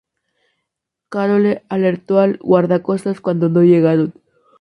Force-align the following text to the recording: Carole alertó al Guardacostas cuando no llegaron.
Carole 1.09 1.61
alertó 1.69 2.17
al 2.21 2.37
Guardacostas 2.39 3.21
cuando 3.21 3.49
no 3.49 3.61
llegaron. 3.61 4.13